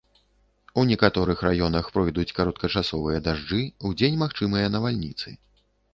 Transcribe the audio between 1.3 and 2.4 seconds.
раёнах пройдуць